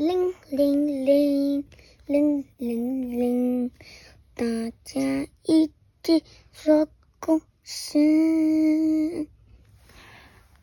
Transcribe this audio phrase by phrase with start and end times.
[0.00, 1.62] 铃铃铃
[2.06, 3.70] 铃铃铃，
[4.34, 4.46] 大
[4.82, 5.70] 家一
[6.02, 6.88] 起说
[7.18, 9.28] 故事。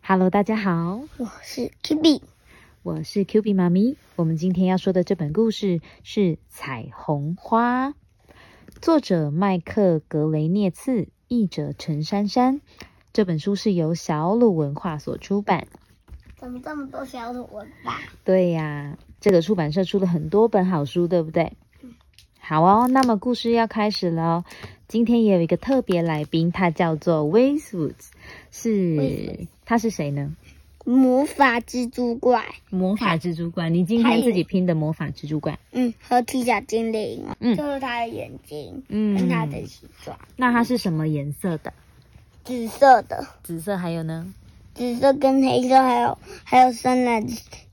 [0.02, 2.24] Hello，大家好，我是 Q B，
[2.82, 3.96] 我是 Q B 妈咪。
[4.16, 6.20] 我们今天要说的这本故事是
[6.50, 7.90] 《彩虹花》，
[8.82, 12.60] 作者麦克格雷涅茨，译者陈珊珊。
[13.14, 15.68] 这本书是由小鲁文化所出版。
[16.38, 18.00] 怎么这么多小鲁文吧？
[18.24, 18.98] 对呀，
[19.28, 21.52] 这个出版社出了很多本好书，对不对？
[22.40, 24.46] 好哦，那么故事要开始了。
[24.88, 28.08] 今天也有一个特别来宾，他叫做 Westwoods，
[28.52, 30.34] 是他是谁呢？
[30.86, 35.60] 魔法蜘蛛怪，魔法蜘蛛怪，你今天自己拼的魔法蜘蛛怪。
[35.74, 41.74] 嗯，合体小精灵，嗯就是他的眼睛，嗯跟他的形状，那它是什么颜色的？
[42.46, 44.34] 紫色的，紫色还有呢？
[44.74, 47.28] 紫色跟黑色，还有还有深蓝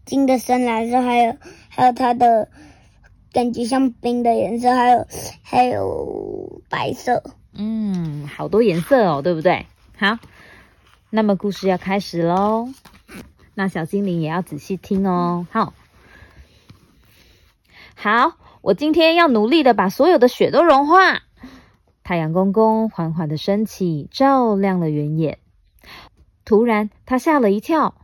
[0.04, 1.36] 金的深蓝色，还有
[1.68, 2.48] 还有它的
[3.32, 5.06] 感觉像冰的颜色，还有
[5.42, 7.22] 还有白色。
[7.52, 9.66] 嗯，好多颜色哦，对不对？
[9.96, 10.18] 好，
[11.10, 12.68] 那么故事要开始喽。
[13.54, 15.46] 那小精灵也要仔细听哦。
[15.50, 15.72] 好，
[17.94, 21.22] 好，我今天要努力的把所有的雪都融化。
[22.02, 25.38] 太阳公公缓缓的升起，照亮了原野。
[26.44, 27.94] 突然，他吓了一跳。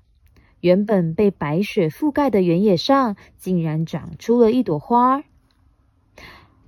[0.60, 5.22] 原本被白雪覆盖的原野上，竟然长出了一朵花。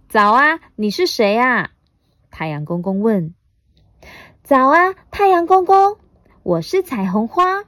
[0.08, 1.70] 早啊，你是谁啊？
[2.30, 3.34] 太阳公公问。
[4.42, 5.98] 早啊，太阳公公，
[6.42, 7.64] 我是彩虹花。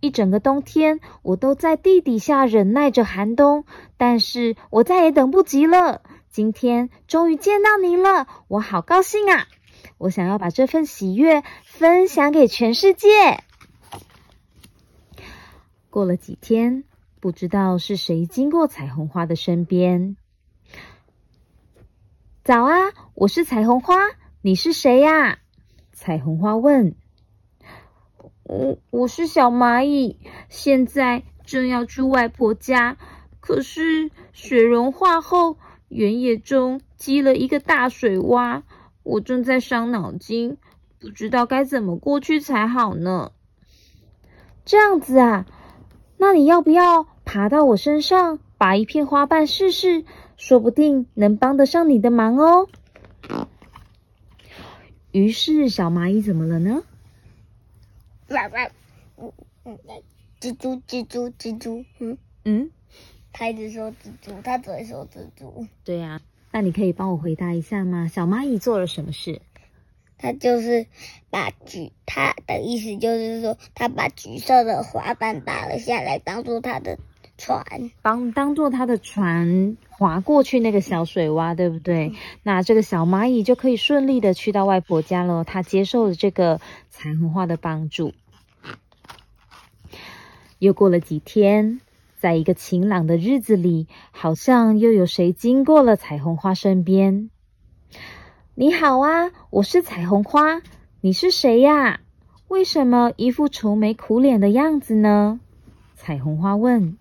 [0.00, 3.64] 一整个冬天，我都在地底下忍耐着寒冬，
[3.96, 6.02] 但是我再也等不及了。
[6.30, 9.46] 今天终于见到你了，我好高兴啊！
[9.98, 13.42] 我想要把这份喜悦分享给全世界。
[15.94, 16.82] 过了几天，
[17.20, 20.16] 不知道是谁经过彩虹花的身边。
[22.42, 22.74] 早啊，
[23.14, 23.94] 我是彩虹花，
[24.42, 25.38] 你是谁呀？
[25.92, 26.96] 彩虹花问。
[28.42, 32.96] 我我是小蚂蚁，现在正要去外婆家，
[33.38, 38.62] 可是雪融化后，原野中积了一个大水洼，
[39.04, 40.58] 我正在伤脑筋，
[40.98, 43.30] 不知道该怎么过去才好呢。
[44.64, 45.46] 这样子啊，
[46.24, 50.06] 那你要不要爬到我身上，拔一片花瓣试试？
[50.38, 52.66] 说不定能帮得上你的忙哦。
[55.12, 56.82] 于是，小蚂蚁怎么了呢？
[58.30, 58.70] 哇哇，
[59.18, 59.30] 嗯
[59.64, 59.78] 嗯，
[60.40, 62.70] 蜘蛛蜘蛛蜘蛛，嗯，嗯，
[63.30, 68.08] 它一直说蜘蛛，它只会说蜘蛛，对呀、那你可以帮我回答一下吗？
[68.08, 69.42] 小蚂蚁做了什么事？
[70.24, 70.86] 它就是
[71.28, 76.98] 把橘，他的意思就是说，他把橘色的滑板打了下来，当做他的
[77.36, 77.90] 船。
[78.00, 82.14] 帮当做他的船划过去那个小水洼，对不对？
[82.42, 85.44] 那这个小蚂蚁就可以顺利的去到外婆家了。
[85.44, 86.58] 他接受了这个
[86.88, 88.14] 彩虹花的帮助。
[90.58, 91.82] 又过了几天，
[92.16, 97.28] 在一个晴朗的日子里，好像又有谁经过了彩虹花身边。
[98.56, 100.62] 你好啊，我是彩虹花，
[101.00, 101.98] 你是谁呀？
[102.46, 105.40] 为什么一副愁眉苦脸的样子呢？
[105.96, 106.96] 彩虹花问。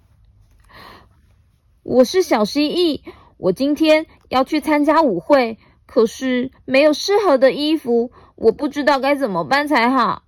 [1.83, 3.01] 我是小蜥蜴，
[3.37, 10.23] 我今天要去参加舞会，可是没有适合的衣服，我不知道该怎么办才好。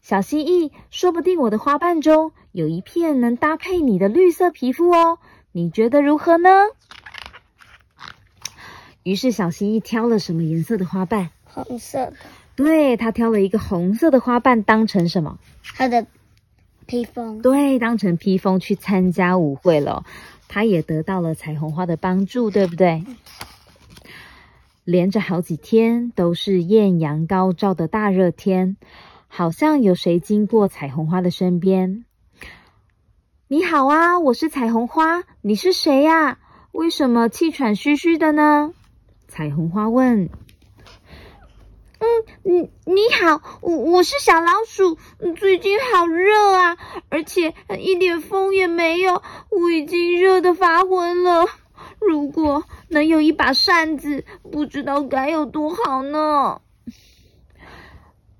[0.00, 5.18] 小蜥蜴，说不定我的花瓣中有一片能搭配你的绿色皮肤哦，
[5.50, 6.50] 你觉得如何呢？
[9.02, 11.30] 于是小蜥蜴挑了什么颜色的花瓣？
[11.44, 12.14] 红色的，
[12.54, 15.38] 对，他挑了一个红色的花瓣当成什么？
[15.74, 16.06] 他的
[16.86, 17.42] 披风。
[17.42, 20.04] 对，当成披风去参加舞会了。
[20.48, 23.04] 他也得到了彩虹花的帮助，对不对？
[24.84, 28.76] 连着好几天都是艳阳高照的大热天，
[29.28, 32.04] 好像有谁经过彩虹花的身边。
[33.48, 36.38] 你好啊，我是彩虹花，你是谁呀、
[36.72, 38.74] 为什么气喘吁吁的呢？
[39.32, 40.28] 彩虹花问。
[42.00, 42.06] 嗯，
[42.42, 44.98] 你你好，我我是小老鼠。
[45.38, 46.76] 最近好热啊，
[47.08, 51.46] 而且一点风也没有，我已经热得发昏了。
[51.98, 56.60] 如果能有一把扇子，不知道该有多好呢。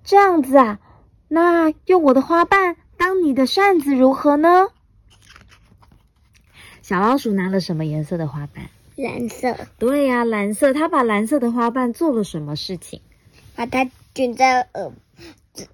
[0.04, 0.78] 这样子啊，
[1.28, 4.68] 那用我的花瓣当你的扇子如何呢？
[6.82, 8.68] 小老鼠拿了什么颜色的花瓣？
[8.96, 10.72] 蓝色，对呀、蓝色。
[10.72, 13.00] 它把蓝色的花瓣做了什么事情？
[13.54, 14.92] 把它卷在耳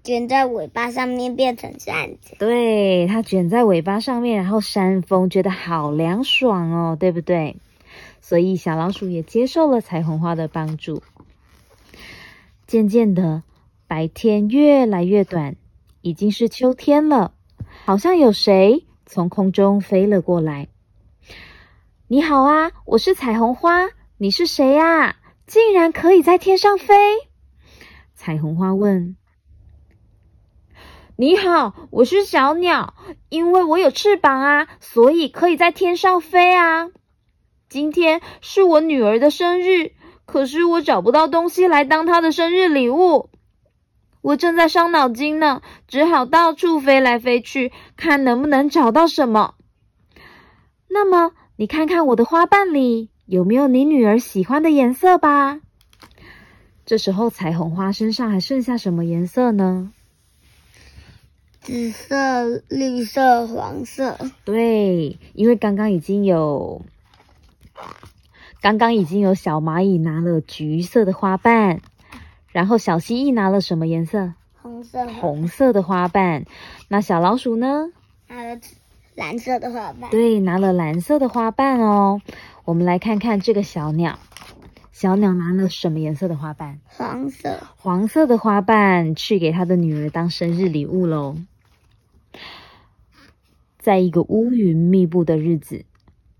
[0.02, 2.34] 卷在尾巴上面变成扇子。
[2.38, 7.56] 对，它卷在尾巴上面，然后扇风，觉得好凉爽哦，对不对？
[8.20, 11.02] 所以小老鼠也接受了彩虹花的帮助。
[12.66, 13.42] 渐渐的，
[13.86, 15.56] 白天越来越短，
[16.02, 17.32] 已经是秋天了。
[17.84, 20.68] 好像有谁从空中飞了过来。
[22.10, 25.16] 你好啊，我是彩虹花，你是谁呀？
[25.46, 26.94] 竟然可以在天上飞？
[28.14, 29.14] 彩虹花问。
[31.16, 32.94] 你好，我是小鸟，
[33.28, 36.88] 因为我有翅膀啊，所以可以在天上飞啊。
[37.68, 39.92] 今天是我女儿的生日，
[40.24, 43.28] 可是我找不到东西来当她的生日礼物。
[44.22, 49.56] 我正在伤脑筋呢，只好到处飞来飞去，看能不能找到什么。
[50.88, 55.58] 那么，你看看我的花瓣里有没有你女儿喜欢的颜色吧？
[56.86, 59.92] 这时候，彩虹花身上还剩下什么颜色呢？
[61.60, 64.16] 紫色、绿色、黄色。
[64.44, 66.82] 对，因为刚刚已经有，
[68.60, 71.80] 刚刚已经有小蚂蚁拿了橘色的花瓣。
[72.52, 74.32] 然后小蜥蜴拿了什么颜色？
[74.62, 75.08] 红色。
[75.08, 76.44] 红色的花瓣。
[76.86, 77.90] 那小老鼠呢？
[78.28, 78.60] 拿了
[79.18, 80.08] 蓝色的花瓣。
[80.12, 82.22] 对，拿了蓝色的花瓣哦。
[82.64, 84.16] 我们来看看这个小鸟，
[84.92, 86.78] 小鸟拿了什么颜色的花瓣？
[86.86, 87.58] 黄色。
[87.76, 91.34] 黄色的花瓣去给他的女儿当生日礼物喽。
[93.76, 95.84] 在一个乌云密布的日子，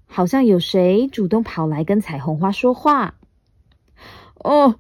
[0.06, 3.14] 好像有谁主动跑来跟彩虹花说话。
[4.36, 4.76] 哦。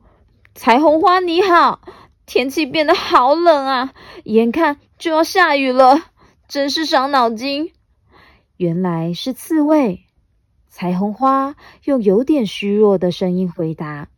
[0.54, 1.80] 彩虹花你好，
[2.26, 3.92] 天气变得好冷啊，
[4.22, 6.00] 眼看就要下雨了，
[6.48, 7.72] 真是伤脑筋。
[8.58, 10.04] 原来是刺猬。
[10.68, 14.08] 彩虹花用有点虚弱的声音回答：“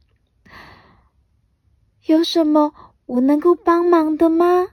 [2.05, 2.75] 有什么
[3.07, 4.67] 我能够帮忙的吗？”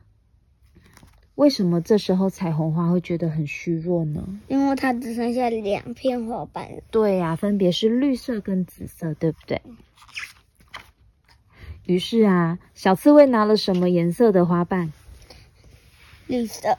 [1.36, 4.28] 为什么这时候彩虹花会觉得很虚弱呢？
[4.48, 6.82] 因为它只剩下两片花瓣了。
[6.90, 9.62] 对呀，分别是绿色跟紫色，对不对？
[11.86, 14.92] 于是啊，小刺猬拿了什么颜色的花瓣？
[16.26, 16.78] 绿色。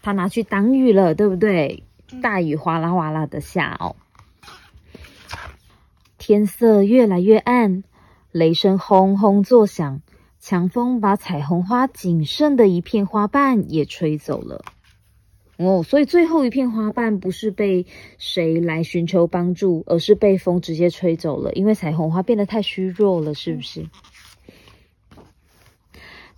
[0.00, 1.82] 它拿去挡雨了，对不对？
[2.22, 3.96] 大雨哗啦哗啦的下哦。
[6.16, 7.84] 天色越来越暗，
[8.32, 10.02] 雷声轰轰作响，
[10.40, 14.64] 强风把彩虹花仅剩的一片花瓣也吹走了。
[15.56, 17.86] 哦，所以最后一片花瓣不是被
[18.18, 23.86] 谁来寻求帮助，而是被风直接吹走了，因为彩虹花变得太虚弱了，是不是？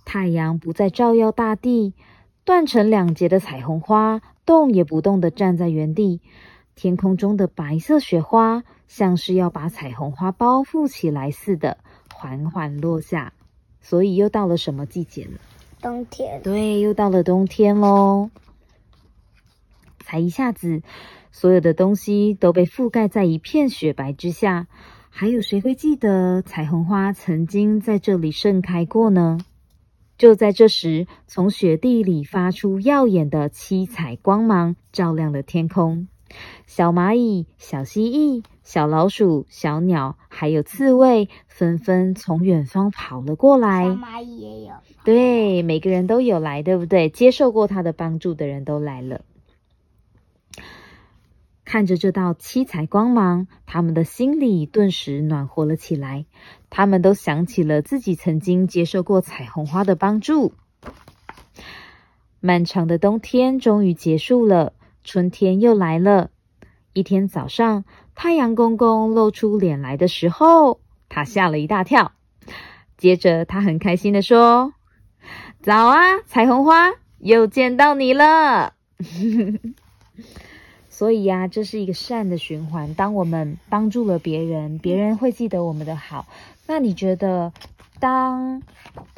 [0.05, 1.93] 太阳不再照耀大地，
[2.43, 6.21] 断成两截的彩虹花动也不动的站在原地。
[6.75, 11.77] 天空中的白色雪花像是要把彩虹花包覆起来似的，
[12.13, 13.33] 缓缓落下。
[13.81, 15.37] 所以又到了什么季节呢？
[15.81, 16.41] 冬天。
[16.43, 18.29] 对，又到了冬天喽。
[19.99, 20.81] 才一下子，
[21.31, 24.67] 所有的东西都被覆盖在一片雪白之下。
[25.09, 29.39] 还有谁会记得彩虹花曾经在这里盛开过呢？
[30.21, 36.07] 就在这时，从雪地里发出耀眼的七彩光芒，照亮了天空。
[36.67, 43.85] 小蚂蚁、小蜥蜴、小老鼠、小鸟，还有刺猬，纷纷从远方跑了过来。
[43.85, 44.73] 小蚂蚁也有。
[45.03, 47.09] 对，每个人都有来，对不对？
[47.09, 49.21] 接受过他的帮助的人都来了。
[51.71, 56.25] 看着这道七彩光芒，他们的心里顿时暖和了起来。
[56.69, 60.53] 他们都想起了自己曾经接受过彩虹花的帮助。
[62.41, 64.73] 漫长的冬天终于结束了，
[65.05, 66.29] 春天又来了。
[66.91, 72.11] 一天早上，太阳公公露出脸来的时候，他吓了一大跳。
[72.97, 74.73] 接着，他很开心的说
[75.63, 78.73] ：“早啊，彩虹花，又见到你了。”
[81.01, 82.93] 所以呀，这是一个善的循环。
[82.93, 86.27] 当我们帮助了别人，别人会记得我们的好。
[86.67, 87.53] 那你觉得，
[87.99, 88.61] 当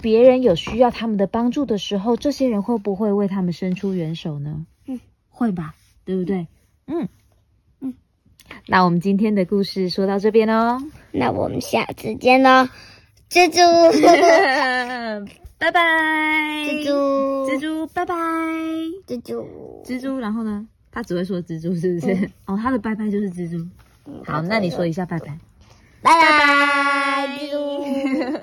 [0.01, 4.65] 别人有需要他们的帮助的时候，这些人会不会为他们伸出援手呢？
[4.87, 4.97] 嗯，
[5.29, 5.75] 会吧，
[6.05, 6.47] 对不对？
[6.87, 7.09] 嗯
[7.81, 7.93] 嗯。
[8.65, 10.81] 那我们今天的故事说到这边哦。
[11.11, 12.69] 那我们下次见喽，
[13.29, 13.59] 蜘蛛，
[15.59, 15.81] 拜拜，
[16.65, 18.15] 蜘蛛，蜘蛛，拜拜，
[19.05, 19.45] 蜘蛛，
[19.83, 20.65] 蜘蛛，然后呢？
[20.93, 22.29] 他只会说蜘蛛，是不是？
[22.45, 23.67] 哦，他的拜拜就是蜘蛛。
[24.25, 25.37] 好，那你说一下拜拜。
[26.01, 27.83] 拜拜，蜘蛛。